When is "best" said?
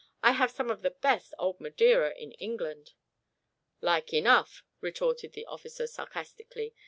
0.89-1.35